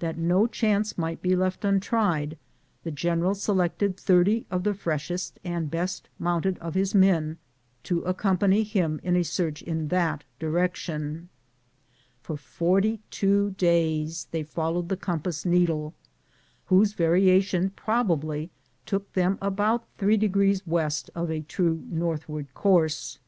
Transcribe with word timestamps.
That 0.00 0.18
no 0.18 0.48
chance 0.48 0.98
might 0.98 1.22
be 1.22 1.36
left 1.36 1.64
untried, 1.64 2.36
the 2.82 2.90
general 2.90 3.32
selected 3.32 3.96
thirty 3.96 4.44
of 4.50 4.64
the 4.64 4.74
freshest 4.74 5.38
and 5.44 5.70
best 5.70 6.08
mounted 6.18 6.58
of 6.58 6.74
his 6.74 6.96
men 6.96 7.38
to 7.84 8.00
gmzed 8.00 8.00
t, 8.00 8.00
GoOglt! 8.00 8.00
THE 8.00 8.00
JOURNEY 8.00 8.00
OP 8.00 8.00
CORONADO 8.02 8.10
accompany 8.58 8.62
him 8.64 9.00
in 9.04 9.14
a 9.14 9.22
search 9.22 9.62
in 9.62 9.86
that 9.86 10.24
direction. 10.40 11.28
For 12.22 12.36
forty 12.36 13.00
two 13.12 13.50
days 13.52 14.26
they 14.32 14.42
followed 14.42 14.88
the 14.88 14.96
compass 14.96 15.44
needle, 15.44 15.94
whose 16.66 16.94
variation 16.94 17.70
probably 17.70 18.50
took 18.84 19.12
them 19.12 19.38
about 19.40 19.86
three 19.96 20.16
degrees 20.16 20.66
west 20.66 21.08
of 21.14 21.30
a 21.30 21.42
true 21.42 21.84
northward 21.88 22.52
course. 22.52 23.20